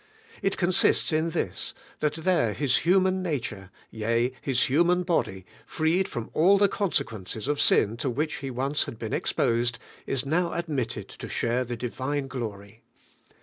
It 0.41 0.57
consists 0.57 1.13
in 1.13 1.29
this, 1.29 1.75
that 1.99 2.15
there 2.15 2.53
His 2.53 2.77
human 2.77 3.21
nature, 3.21 3.69
yea, 3.91 4.33
His 4.41 4.63
human 4.63 5.03
body, 5.03 5.45
freed 5.67 6.07
from 6.07 6.31
all 6.33 6.57
the 6.57 6.67
consequences 6.67 7.47
of 7.47 7.61
sin 7.61 7.97
to 7.97 8.09
which 8.09 8.37
He 8.37 8.49
once 8.49 8.85
had 8.85 8.97
been 8.97 9.13
exposed, 9.13 9.77
is 10.07 10.25
now 10.25 10.55
ad 10.55 10.67
mitted 10.67 11.07
to 11.09 11.29
share 11.29 11.63
the 11.63 11.77
Divine 11.77 12.25
glory. 12.25 12.81